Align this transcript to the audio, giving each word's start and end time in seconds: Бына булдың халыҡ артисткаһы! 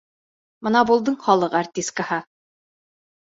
Бына 0.67 0.81
булдың 0.91 1.17
халыҡ 1.27 1.57
артисткаһы! 1.59 2.19